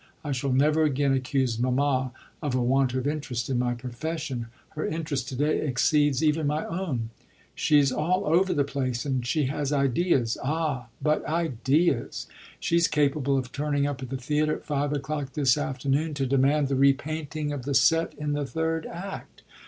[0.23, 2.11] I shall never again accuse mamma
[2.41, 4.47] of a want of interest in my profession.
[4.69, 7.11] Her interest to day exceeds even my own.
[7.53, 12.25] She's all over the place and she has ideas ah but ideas!
[12.59, 16.69] She's capable of turning up at the theatre at five o'clock this afternoon to demand
[16.69, 19.43] the repainting of the set in the third act.